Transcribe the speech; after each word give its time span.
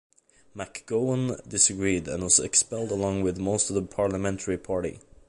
McGowen 0.57 1.47
disagreed 1.47 2.07
and 2.07 2.23
was 2.23 2.39
expelled 2.39 2.89
along 2.89 3.21
with 3.21 3.37
most 3.37 3.69
of 3.69 3.75
the 3.75 3.83
parliamentary 3.83 4.57
party. 4.57 4.99